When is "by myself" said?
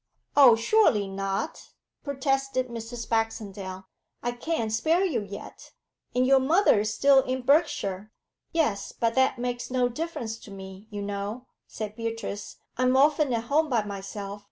13.69-14.39